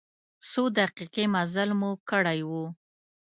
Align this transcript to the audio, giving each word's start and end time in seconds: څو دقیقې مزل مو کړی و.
څو 0.49 0.63
دقیقې 0.79 1.25
مزل 1.33 1.69
مو 1.79 1.91
کړی 2.09 2.39
و. 2.49 2.51